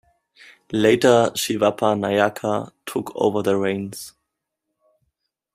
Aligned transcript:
Later 0.73 1.29
Shivappa 1.35 1.93
Nayaka 1.95 2.71
took 2.87 3.11
over 3.15 3.43
the 3.43 3.55
reins. 3.55 4.13